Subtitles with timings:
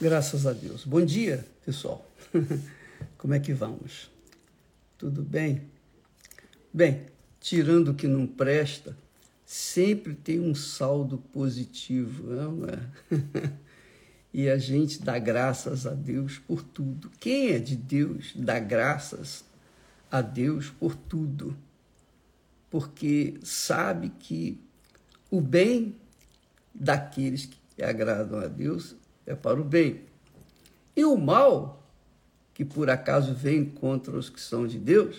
[0.00, 0.84] Graças a Deus.
[0.84, 2.08] Bom dia, pessoal.
[3.18, 4.08] Como é que vamos?
[4.96, 5.62] Tudo bem?
[6.72, 7.06] Bem,
[7.40, 8.96] tirando o que não presta,
[9.44, 12.78] sempre tem um saldo positivo, não é?
[14.32, 17.10] e a gente dá graças a Deus por tudo.
[17.18, 19.44] Quem é de Deus dá graças
[20.08, 21.56] a Deus por tudo,
[22.70, 24.60] porque sabe que
[25.28, 25.96] o bem
[26.72, 28.94] daqueles que agradam a Deus
[29.28, 30.00] é para o bem.
[30.96, 31.86] E o mal,
[32.54, 35.16] que por acaso vem contra os que são de Deus,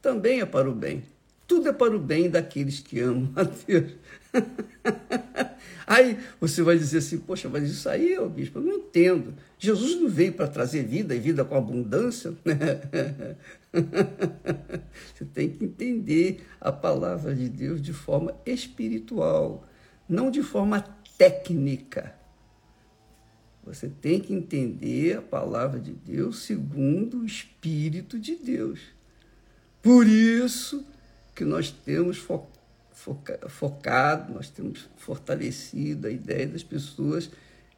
[0.00, 1.02] também é para o bem.
[1.46, 3.92] Tudo é para o bem daqueles que amam a Deus.
[5.86, 9.32] Aí você vai dizer assim, poxa, mas isso aí, ô bispo, eu não entendo.
[9.56, 12.34] Jesus não veio para trazer vida e vida com abundância.
[15.14, 19.64] Você tem que entender a palavra de Deus de forma espiritual,
[20.08, 20.84] não de forma
[21.16, 22.12] técnica.
[23.66, 28.80] Você tem que entender a palavra de Deus segundo o Espírito de Deus.
[29.82, 30.86] Por isso
[31.34, 32.46] que nós temos fo
[32.92, 37.30] foca focado, nós temos fortalecido a ideia das pessoas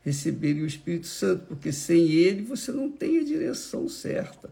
[0.03, 4.51] receberem o Espírito Santo, porque sem ele você não tem a direção certa.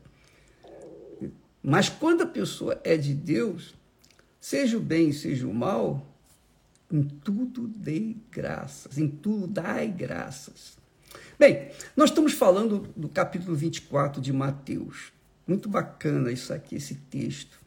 [1.62, 3.74] Mas quando a pessoa é de Deus,
[4.40, 6.14] seja o bem, seja o mal,
[6.90, 10.76] em tudo dê graças, em tudo dai graças.
[11.38, 15.12] Bem, nós estamos falando do capítulo 24 de Mateus.
[15.46, 17.60] Muito bacana isso aqui, esse texto,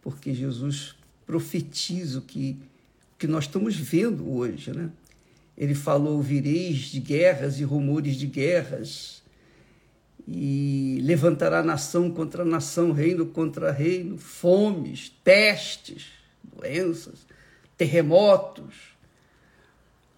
[0.00, 2.58] porque Jesus profetiza o que,
[3.18, 4.72] que nós estamos vendo hoje.
[4.72, 4.88] Né?
[5.58, 9.22] Ele falou: vireis de guerras e rumores de guerras,
[10.26, 16.06] e levantará nação contra nação, reino contra reino, fomes, pestes,
[16.42, 17.26] doenças,
[17.76, 18.95] terremotos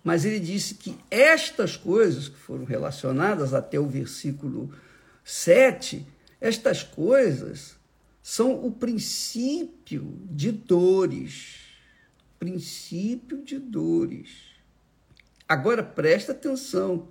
[0.02, 4.72] mas ele disse que estas coisas que foram relacionadas até o versículo
[5.24, 6.06] 7,
[6.40, 7.76] estas coisas
[8.22, 11.56] são o princípio de dores.
[12.38, 14.30] Princípio de dores.
[15.48, 17.08] Agora presta atenção.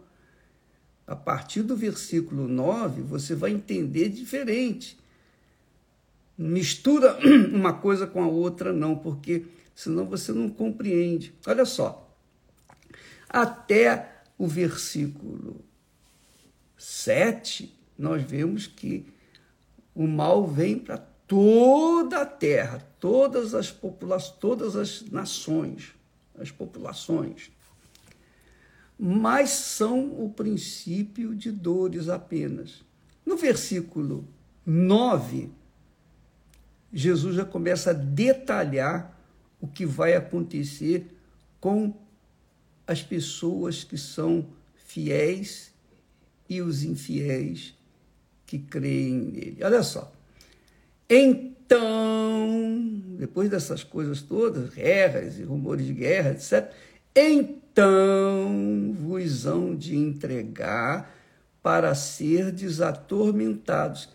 [1.06, 4.98] A partir do versículo 9, você vai entender diferente.
[6.38, 7.18] Mistura
[7.52, 9.46] uma coisa com a outra, não, porque
[9.76, 11.34] senão você não compreende.
[11.46, 12.07] Olha só
[13.30, 15.64] até o versículo
[16.78, 19.06] 7, nós vemos que
[19.96, 25.96] o mal vem para toda a terra, todas as populações, todas as nações,
[26.40, 27.52] as populações.
[28.98, 32.84] Mas são o princípio de dores apenas.
[33.26, 34.28] No versículo
[34.66, 35.50] 9,
[36.94, 39.20] Jesus já começa a detalhar
[39.60, 41.08] o que vai acontecer
[41.60, 41.94] com
[42.88, 45.74] as pessoas que são fiéis
[46.50, 47.76] e os infiéis
[48.46, 49.58] que creem nele.
[49.62, 50.12] Olha só.
[51.10, 52.48] Então,
[53.20, 56.72] depois dessas coisas todas, guerras e rumores de guerra, etc.,
[57.14, 61.14] então vos hão de entregar
[61.64, 64.10] para ser desatormentados.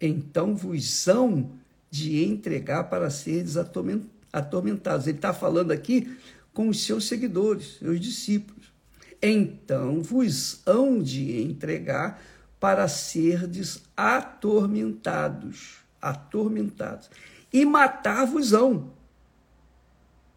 [0.00, 1.50] Então vos hão
[1.90, 5.06] de entregar para ser desatormentados.
[5.06, 6.16] Ele está falando aqui
[6.52, 8.72] com os seus seguidores, seus discípulos.
[9.20, 12.20] Então vos hão de entregar
[12.58, 17.10] para serdes atormentados, atormentados,
[17.52, 18.92] e matar-vos-ão.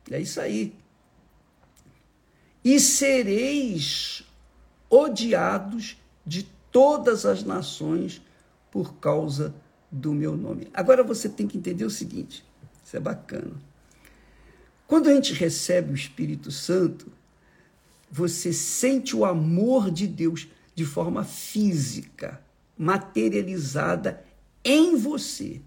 [0.09, 0.75] É isso aí.
[2.63, 4.23] E sereis
[4.89, 8.21] odiados de todas as nações
[8.71, 9.53] por causa
[9.91, 10.67] do meu nome.
[10.73, 12.43] Agora você tem que entender o seguinte:
[12.83, 13.53] isso é bacana.
[14.87, 17.11] Quando a gente recebe o Espírito Santo,
[18.11, 22.41] você sente o amor de Deus de forma física,
[22.77, 24.23] materializada
[24.63, 25.61] em você.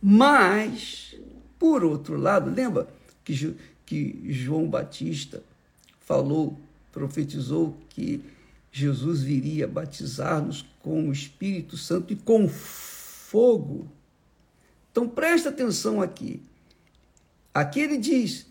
[0.00, 1.16] Mas,
[1.58, 2.88] por outro lado, lembra
[3.24, 3.54] que,
[3.84, 5.42] que João Batista
[6.00, 6.58] falou,
[6.92, 8.22] profetizou que
[8.72, 13.88] Jesus viria batizar-nos com o Espírito Santo e com fogo.
[14.90, 16.40] Então presta atenção aqui.
[17.58, 18.46] Aqui ele diz: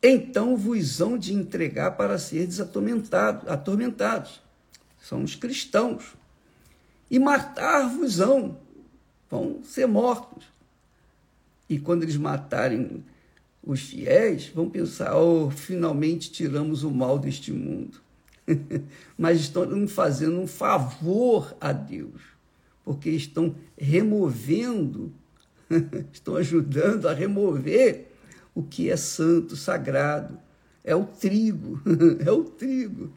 [0.00, 4.40] então vos hão de entregar para ser atormentados, atormentados.
[5.00, 6.14] São os cristãos.
[7.10, 8.56] E matar-vos-ão,
[9.28, 10.44] vão ser mortos.
[11.68, 13.04] E quando eles matarem
[13.64, 18.00] os fiéis, vão pensar: oh, finalmente tiramos o mal deste mundo.
[19.18, 22.22] Mas estão fazendo um favor a Deus,
[22.84, 25.12] porque estão removendo,
[26.12, 28.11] estão ajudando a remover
[28.54, 30.38] o que é santo, sagrado.
[30.84, 31.80] É o trigo,
[32.24, 33.12] é o trigo.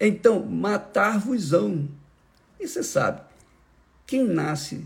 [0.00, 1.88] Então, matar-vos-ão.
[2.58, 3.22] E você sabe,
[4.06, 4.84] quem nasce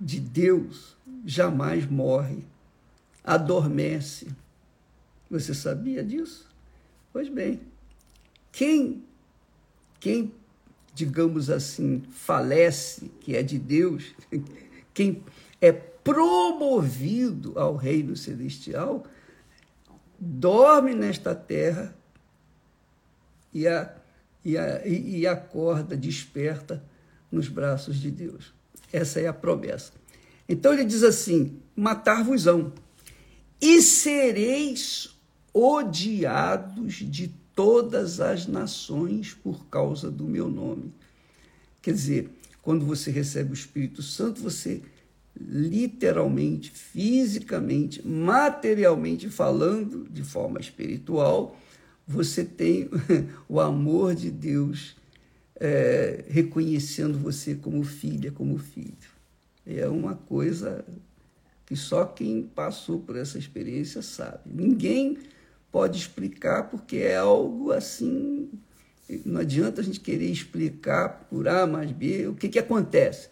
[0.00, 2.44] de Deus jamais morre,
[3.24, 4.28] adormece.
[5.30, 6.48] Você sabia disso?
[7.12, 7.60] Pois bem,
[8.52, 9.04] quem,
[10.00, 10.32] quem,
[10.94, 14.14] digamos assim, falece, que é de Deus,
[14.94, 15.22] quem
[15.60, 19.04] é promovido ao reino celestial,
[20.18, 21.94] dorme nesta terra
[23.52, 23.94] e, a,
[24.44, 26.82] e, a, e acorda, desperta
[27.30, 28.52] nos braços de Deus.
[28.92, 29.92] Essa é a promessa.
[30.48, 32.72] Então ele diz assim: matar-vos-ão,
[33.60, 35.14] e sereis
[35.52, 40.92] odiados de todas as nações por causa do meu nome.
[41.82, 42.30] Quer dizer,
[42.62, 44.80] quando você recebe o Espírito Santo, você
[45.40, 51.56] literalmente, fisicamente, materialmente falando, de forma espiritual,
[52.06, 52.88] você tem
[53.48, 54.96] o amor de Deus
[55.60, 58.96] é, reconhecendo você como filha, como filho.
[59.66, 60.84] É uma coisa
[61.66, 64.40] que só quem passou por essa experiência sabe.
[64.46, 65.18] Ninguém
[65.70, 68.48] pode explicar porque é algo assim.
[69.24, 73.28] Não adianta a gente querer explicar por A mais B o que, que acontece.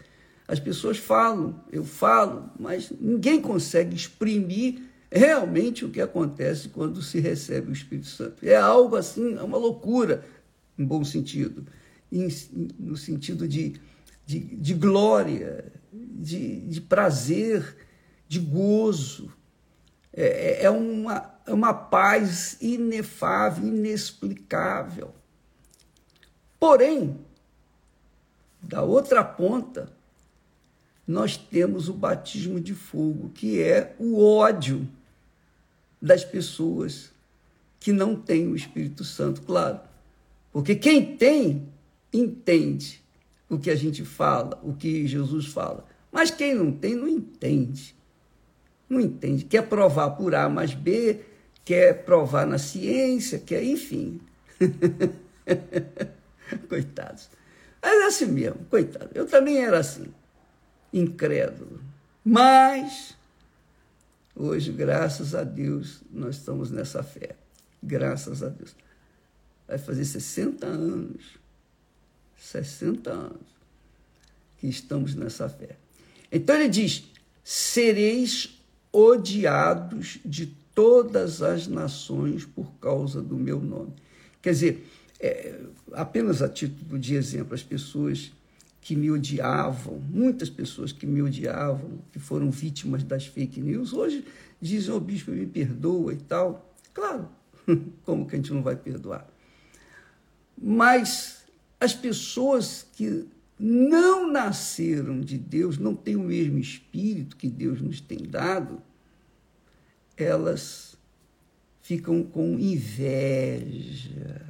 [0.48, 7.18] As pessoas falam, eu falo, mas ninguém consegue exprimir realmente o que acontece quando se
[7.18, 8.46] recebe o Espírito Santo.
[8.46, 10.24] É algo assim, é uma loucura,
[10.78, 11.66] em bom sentido,
[12.78, 13.74] no sentido de,
[14.24, 17.76] de, de glória, de, de prazer,
[18.28, 19.32] de gozo.
[20.12, 25.12] É, é, é uma, é uma paz inefável, inexplicável.
[26.58, 27.18] Porém,
[28.62, 29.92] da outra ponta,
[31.06, 34.86] nós temos o batismo de fogo, que é o ódio
[36.02, 37.12] das pessoas
[37.78, 39.78] que não têm o Espírito Santo, claro.
[40.52, 41.68] Porque quem tem,
[42.12, 43.00] entende
[43.48, 45.86] o que a gente fala, o que Jesus fala.
[46.10, 47.94] Mas quem não tem, não entende.
[48.88, 49.44] Não entende.
[49.44, 51.20] Quer provar por A mais B,
[51.64, 54.20] quer provar na ciência, quer, enfim.
[56.68, 57.28] Coitados.
[57.80, 59.10] Mas é assim mesmo, coitado.
[59.14, 60.12] Eu também era assim
[60.98, 61.80] incrédulo.
[62.24, 63.16] Mas,
[64.34, 67.36] hoje, graças a Deus, nós estamos nessa fé.
[67.82, 68.74] Graças a Deus.
[69.68, 71.38] Vai fazer 60 anos.
[72.36, 73.56] 60 anos
[74.58, 75.76] que estamos nessa fé.
[76.30, 77.04] Então ele diz:
[77.42, 78.60] sereis
[78.92, 83.92] odiados de todas as nações por causa do meu nome.
[84.42, 84.86] Quer dizer,
[85.18, 85.60] é,
[85.92, 88.32] apenas a título de exemplo, as pessoas
[88.86, 94.24] que me odiavam, muitas pessoas que me odiavam, que foram vítimas das fake news, hoje
[94.60, 96.72] dizem, o oh, bispo, me perdoa e tal.
[96.94, 97.28] Claro,
[98.06, 99.28] como que a gente não vai perdoar?
[100.56, 101.44] Mas
[101.80, 103.26] as pessoas que
[103.58, 108.80] não nasceram de Deus, não têm o mesmo espírito que Deus nos tem dado,
[110.16, 110.96] elas
[111.82, 114.46] ficam com inveja,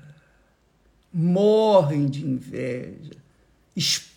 [1.10, 3.16] morrem de inveja,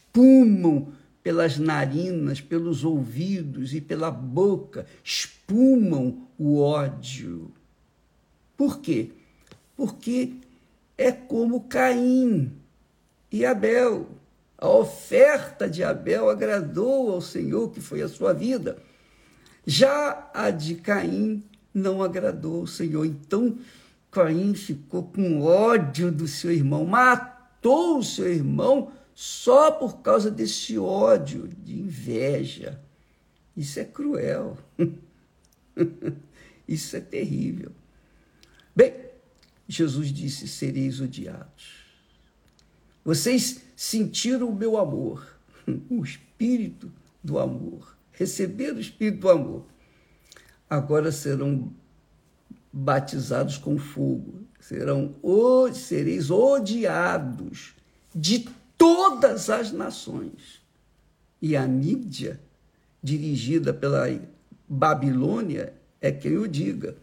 [0.10, 0.92] espumam
[1.22, 7.52] pelas narinas, pelos ouvidos e pela boca, espumam o ódio.
[8.58, 9.12] Por quê?
[9.76, 10.34] Porque
[10.98, 12.52] é como Caim
[13.32, 14.10] e Abel.
[14.58, 18.78] A oferta de Abel agradou ao Senhor, que foi a sua vida.
[19.66, 21.44] Já a de Caim
[21.74, 23.06] não agradou ao Senhor.
[23.06, 23.58] Então,
[24.12, 30.80] Caim ficou com ódio do seu irmão, matou o seu irmão só por causa desse
[30.80, 32.82] ódio, de inveja.
[33.54, 34.58] Isso é cruel.
[36.66, 37.70] Isso é terrível.
[38.74, 38.94] Bem,
[39.68, 41.84] Jesus disse: sereis odiados.
[43.04, 45.38] Vocês sentiram o meu amor,
[45.90, 46.90] o espírito
[47.22, 49.66] do amor, receberam o espírito do amor.
[50.70, 51.74] Agora serão
[52.72, 55.14] batizados com fogo, serão
[55.74, 57.76] sereis odiados
[58.16, 58.48] de
[58.80, 60.62] todas as nações.
[61.42, 62.40] E a mídia,
[63.04, 64.08] dirigida pela
[64.68, 66.96] Babilônia, é quem o diga.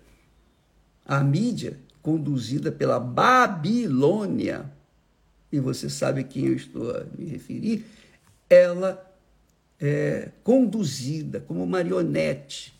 [1.04, 4.72] A mídia, conduzida pela Babilônia,
[5.52, 7.84] e você sabe a quem eu estou a me referir,
[8.48, 9.02] ela
[9.78, 12.74] é conduzida como marionete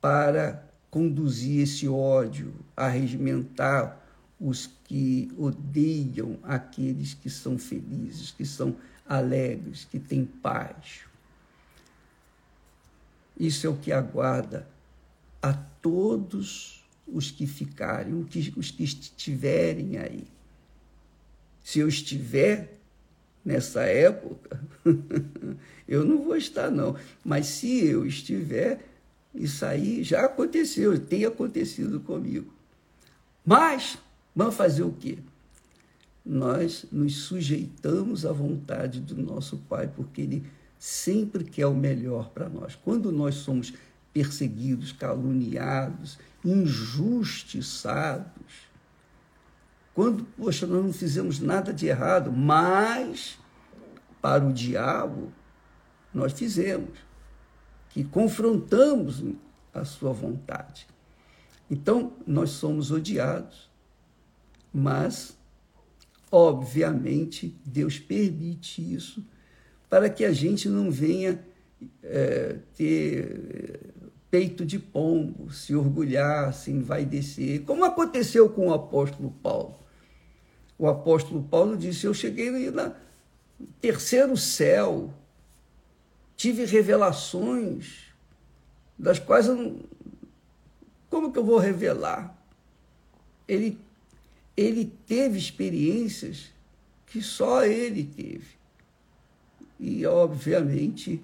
[0.00, 3.99] para conduzir esse ódio, arregimentar
[4.40, 8.74] os que odeiam aqueles que são felizes, que são
[9.06, 11.00] alegres, que têm paz.
[13.38, 14.66] Isso é o que aguarda
[15.42, 18.14] a todos os que ficarem,
[18.56, 20.24] os que estiverem aí.
[21.62, 22.78] Se eu estiver
[23.44, 24.62] nessa época,
[25.86, 26.96] eu não vou estar, não.
[27.24, 28.80] Mas se eu estiver,
[29.34, 32.52] isso aí já aconteceu, tem acontecido comigo.
[33.44, 33.98] Mas,
[34.40, 35.18] vamos fazer o quê?
[36.24, 42.48] Nós nos sujeitamos à vontade do nosso Pai, porque Ele sempre quer o melhor para
[42.48, 42.74] nós.
[42.74, 43.74] Quando nós somos
[44.14, 48.30] perseguidos, caluniados, injustiçados,
[49.92, 53.38] quando, poxa, nós não fizemos nada de errado, mas
[54.22, 55.30] para o diabo
[56.14, 56.98] nós fizemos,
[57.90, 59.22] que confrontamos
[59.74, 60.86] a sua vontade.
[61.70, 63.69] Então, nós somos odiados,
[64.72, 65.36] mas,
[66.30, 69.24] obviamente, Deus permite isso
[69.88, 71.44] para que a gente não venha
[72.02, 73.90] é, ter
[74.30, 79.74] peito de pombo, se orgulhar, se envaidecer, como aconteceu com o apóstolo Paulo.
[80.78, 82.94] O apóstolo Paulo disse: Eu cheguei no
[83.80, 85.12] terceiro céu,
[86.36, 88.04] tive revelações,
[88.96, 89.80] das quais eu não.
[91.10, 92.38] Como que eu vou revelar?
[93.48, 93.78] Ele,
[94.56, 96.52] ele teve experiências
[97.06, 98.58] que só ele teve.
[99.78, 101.22] E, obviamente,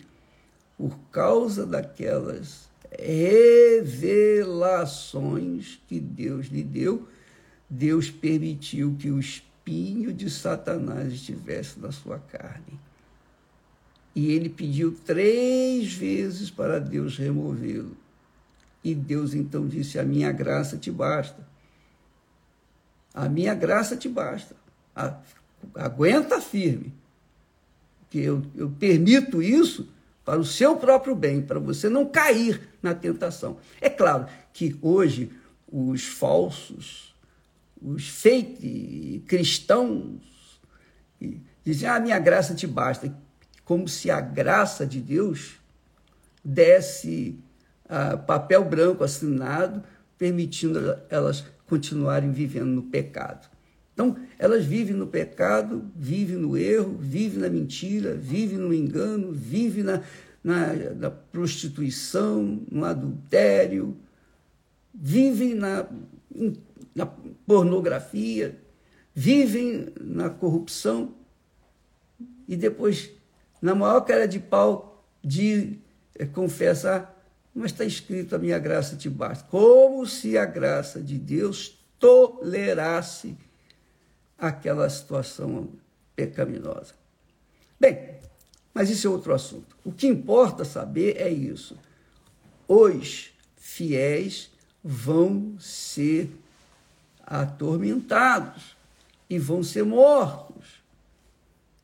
[0.77, 2.69] por causa daquelas
[2.99, 7.07] revelações que Deus lhe deu,
[7.69, 12.81] Deus permitiu que o espinho de Satanás estivesse na sua carne.
[14.15, 17.95] E ele pediu três vezes para Deus removê-lo.
[18.83, 21.46] E Deus então disse: A minha graça te basta.
[23.17, 24.55] A minha graça te basta.
[25.75, 26.93] Aguenta firme.
[28.11, 29.89] Que eu, eu permito isso
[30.23, 33.57] para o seu próprio bem, para você não cair na tentação.
[33.81, 35.33] É claro que hoje
[35.67, 37.15] os falsos,
[37.81, 40.21] os fake cristãos
[41.65, 43.13] dizem: "Ah, minha graça te basta",
[43.65, 45.55] como se a graça de Deus
[46.45, 47.39] desse
[47.89, 49.83] ah, papel branco assinado,
[50.19, 53.49] permitindo elas continuarem vivendo no pecado.
[53.93, 59.83] Então, elas vivem no pecado, vivem no erro, vivem na mentira, vivem no engano, vivem
[59.83, 60.03] na,
[60.45, 63.97] na, na prostituição, no adultério,
[64.93, 65.89] vivem na,
[66.95, 67.07] na
[67.47, 68.59] pornografia,
[69.15, 71.15] vivem na corrupção
[72.47, 73.11] e depois,
[73.61, 75.79] na maior cara de pau, de
[76.15, 77.16] é, confessar,
[77.57, 79.47] mas está escrito: a minha graça te basta.
[79.49, 83.35] Como se a graça de Deus tolerasse
[84.39, 85.71] aquela situação
[86.15, 86.95] pecaminosa.
[87.81, 88.17] Bem,
[88.75, 89.75] mas isso é outro assunto.
[89.83, 91.79] O que importa saber é isso.
[92.69, 94.51] Os fiéis
[94.85, 96.31] vão ser
[97.25, 98.77] atormentados
[99.31, 100.83] e vão ser mortos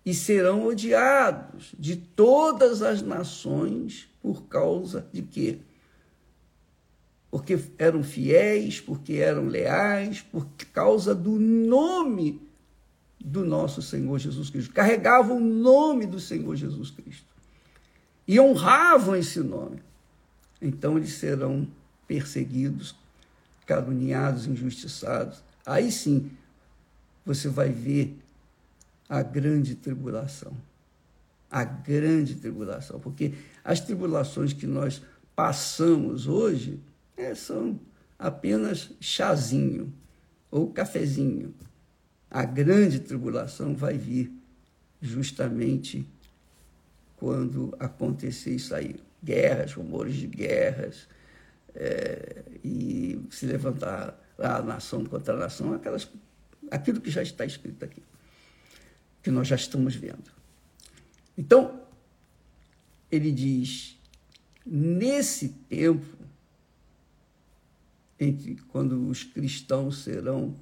[0.05, 5.61] e serão odiados de todas as nações por causa de quê?
[7.33, 12.47] porque eram fiéis, porque eram leais, por causa do nome
[13.19, 14.75] do nosso Senhor Jesus Cristo.
[14.75, 17.25] Carregavam o nome do Senhor Jesus Cristo
[18.29, 19.83] e honravam esse nome.
[20.61, 21.67] Então eles serão
[22.07, 22.95] perseguidos,
[23.65, 25.43] caluniados, injustiçados.
[25.65, 26.31] Aí sim
[27.25, 28.15] você vai ver
[29.09, 30.53] a grande tribulação.
[31.53, 35.03] A grande tribulação, porque as tribulações que nós
[35.37, 36.81] passamos hoje
[37.15, 37.79] é, são
[38.19, 39.93] apenas chazinho
[40.51, 41.55] ou cafezinho.
[42.31, 44.33] A grande tribulação vai vir
[45.01, 46.09] justamente
[47.17, 48.97] quando acontecer isso aí.
[49.23, 51.07] Guerras, rumores de guerras,
[51.75, 56.09] é, e se levantar a nação contra a nação, aquelas,
[56.71, 58.03] aquilo que já está escrito aqui,
[59.23, 60.42] que nós já estamos vendo.
[61.37, 61.81] Então,
[63.11, 63.99] ele diz:
[64.65, 66.07] nesse tempo,
[68.19, 70.55] entre quando os cristãos serão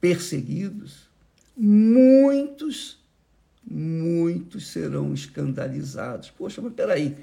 [0.00, 1.08] perseguidos,
[1.56, 2.98] muitos,
[3.64, 6.30] muitos serão escandalizados.
[6.30, 7.16] Poxa, mas peraí,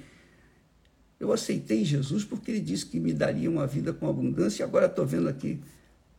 [1.19, 4.87] eu aceitei Jesus porque ele disse que me daria uma vida com abundância e agora
[4.87, 5.59] estou vendo aqui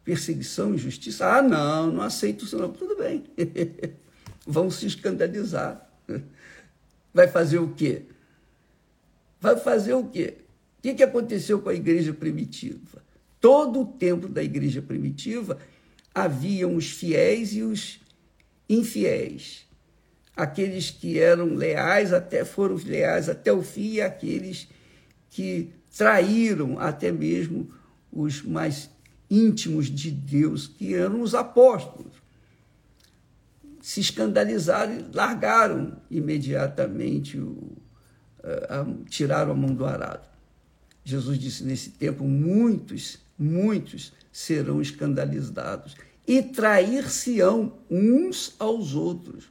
[0.05, 1.27] perseguição, injustiça.
[1.27, 2.73] Ah, não, não aceito isso não.
[2.73, 3.25] Tudo bem.
[4.47, 5.92] Vão se escandalizar.
[7.15, 8.03] Vai fazer o quê?
[9.41, 10.39] Vai fazer o quê?
[10.79, 13.03] O que, que aconteceu com a igreja primitiva?
[13.41, 15.59] Todo o tempo da igreja primitiva
[16.15, 18.01] haviam os fiéis e os
[18.69, 19.67] infiéis.
[20.35, 24.69] Aqueles que eram leais até foram leais até o fim e aqueles
[25.29, 27.71] que traíram até mesmo
[28.13, 28.91] os mais
[29.31, 32.22] íntimos de Deus, que eram os apóstolos.
[33.83, 37.77] Se escandalizaram e largaram imediatamente, o,
[38.43, 40.29] a, a, tiraram a mão do arado.
[41.05, 45.97] Jesus disse: nesse tempo, muitos, muitos serão escandalizados
[46.27, 49.51] e trair-se-ão uns aos outros.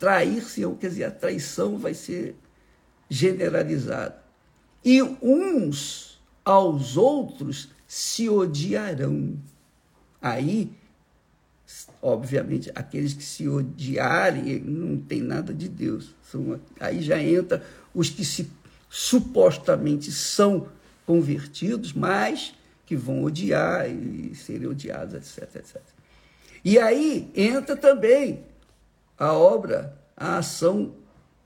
[0.00, 2.34] Trair-se-ão, quer dizer, a traição vai ser
[3.08, 4.20] generalizada.
[4.84, 9.38] E uns aos outros se odiarão.
[10.20, 10.72] Aí,
[12.00, 16.14] obviamente, aqueles que se odiarem não tem nada de Deus.
[16.22, 18.50] São, aí já entra os que se
[18.88, 20.68] supostamente são
[21.04, 22.54] convertidos, mas
[22.84, 25.82] que vão odiar e serem odiados, etc, etc.
[26.64, 28.44] E aí entra também
[29.18, 30.94] a obra, a ação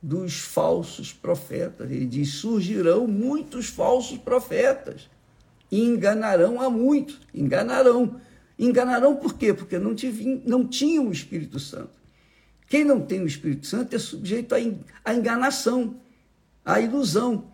[0.03, 1.91] dos falsos profetas.
[1.91, 5.09] Ele diz: surgirão muitos falsos profetas
[5.71, 7.21] e enganarão a muitos.
[7.35, 8.21] Enganarão.
[8.61, 9.55] Enganarão por quê?
[9.55, 11.99] Porque não, tive, não tinham o Espírito Santo.
[12.69, 15.97] Quem não tem o Espírito Santo é sujeito à enganação,
[16.65, 17.51] à ilusão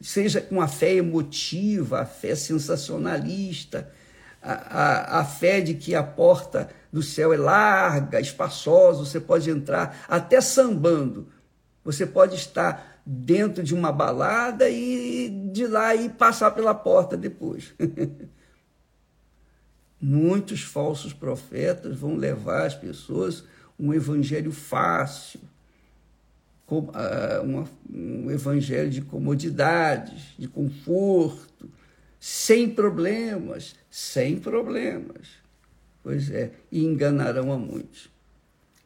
[0.00, 3.90] seja com a fé emotiva, a fé sensacionalista,
[4.42, 9.50] a, a, a, fé de que a porta do céu é larga, espaçosa, você pode
[9.50, 11.28] entrar até sambando.
[11.84, 17.74] Você pode estar dentro de uma balada e de lá e passar pela porta depois.
[20.08, 23.42] Muitos falsos profetas vão levar as pessoas
[23.76, 25.40] um evangelho fácil,
[26.70, 31.68] um evangelho de comodidades, de conforto,
[32.20, 35.26] sem problemas, sem problemas.
[36.04, 38.08] Pois é, e enganarão a muitos.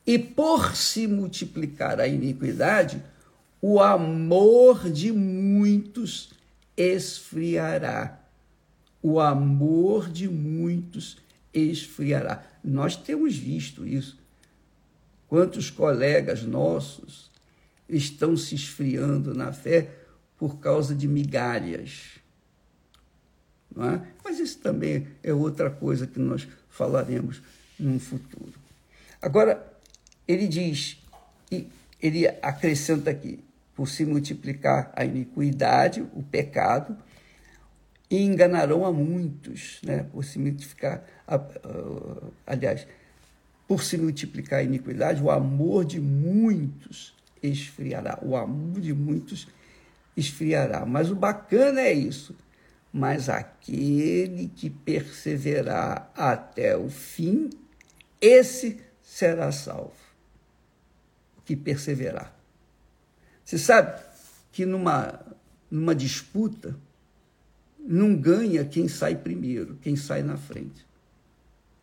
[0.07, 3.05] E por se multiplicar a iniquidade,
[3.61, 6.31] o amor de muitos
[6.75, 8.20] esfriará.
[9.03, 11.17] O amor de muitos
[11.53, 12.45] esfriará.
[12.63, 14.19] Nós temos visto isso.
[15.27, 17.31] Quantos colegas nossos
[17.89, 19.91] estão se esfriando na fé
[20.37, 22.19] por causa de migalhas.
[23.77, 24.01] É?
[24.25, 27.43] Mas isso também é outra coisa que nós falaremos
[27.79, 28.55] no futuro.
[29.23, 29.65] Agora,
[30.27, 30.99] ele diz,
[31.51, 31.69] e
[32.01, 36.97] ele acrescenta aqui, por se multiplicar a iniquidade, o pecado,
[38.11, 40.03] e enganarão a muitos, né?
[40.03, 41.05] por se multiplicar,
[42.45, 42.87] aliás,
[43.69, 48.19] por se multiplicar a iniquidade, o amor de muitos esfriará.
[48.21, 49.47] O amor de muitos
[50.17, 50.85] esfriará.
[50.85, 52.35] Mas o bacana é isso.
[52.93, 57.49] Mas aquele que perseverar até o fim,
[58.21, 59.93] esse será salvo.
[61.45, 62.37] Que perseverar.
[63.45, 64.03] Você sabe
[64.51, 65.21] que numa,
[65.71, 66.77] numa disputa,
[67.87, 70.87] não ganha quem sai primeiro, quem sai na frente,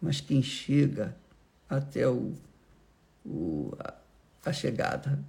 [0.01, 1.15] mas quem chega
[1.69, 2.33] até o,
[3.25, 3.73] o
[4.43, 5.19] a, chegada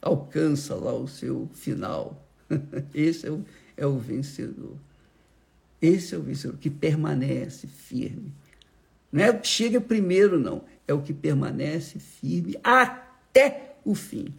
[0.00, 2.26] alcança lá o seu final.
[2.94, 3.44] Esse é o,
[3.76, 4.76] é o vencedor.
[5.80, 8.32] Esse é o vencedor que permanece firme.
[9.12, 10.64] Não é o que chega primeiro, não.
[10.88, 14.34] É o que permanece firme até o fim.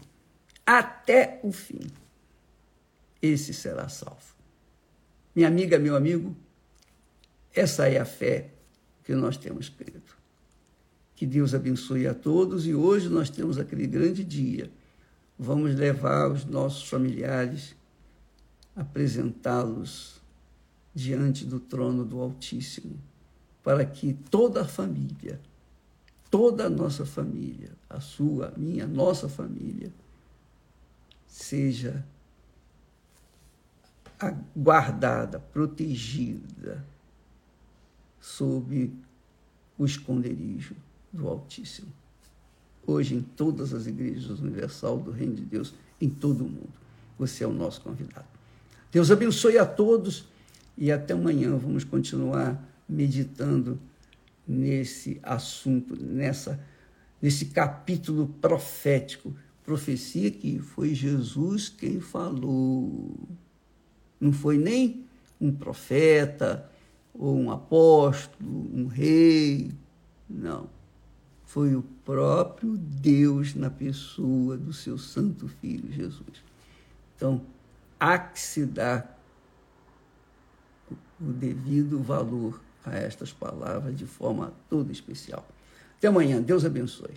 [0.66, 1.88] Até o fim.
[3.22, 4.35] Esse será salvo.
[5.36, 6.36] Minha amiga, meu amigo,
[7.54, 8.52] essa é a fé
[9.04, 10.02] que nós temos crido.
[11.16, 14.72] Que Deus abençoe a todos e hoje nós temos aquele grande dia
[15.38, 17.76] vamos levar os nossos familiares,
[18.76, 20.22] apresentá-los
[20.94, 22.98] diante do trono do Altíssimo,
[23.64, 25.40] para que toda a família,
[26.32, 29.92] toda a nossa família, a sua, a minha, a nossa família,
[31.28, 32.06] seja
[34.56, 36.86] guardada, protegida
[38.20, 38.92] sob
[39.78, 40.76] o esconderijo
[41.12, 41.92] do Altíssimo
[42.88, 46.74] hoje em todas as igrejas universal do Reino de Deus, em todo o mundo.
[47.18, 48.28] Você é o nosso convidado.
[48.92, 50.26] Deus abençoe a todos
[50.78, 53.80] e até amanhã vamos continuar meditando
[54.48, 56.60] nesse assunto, nessa
[57.22, 63.18] nesse capítulo profético, profecia que foi Jesus quem falou.
[64.26, 65.06] Não foi nem
[65.40, 66.70] um profeta
[67.14, 69.72] ou um apóstolo, um rei,
[70.30, 70.68] não
[71.46, 76.44] foi o próprio Deus na pessoa do seu Santo Filho Jesus.
[77.16, 77.42] Então,
[77.98, 79.18] há que se dar
[81.22, 85.48] o devido valor a estas palavras de forma toda especial.
[85.98, 86.42] Até amanhã.
[86.42, 87.14] Deus abençoe.